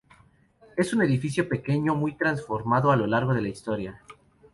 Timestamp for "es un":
0.77-1.03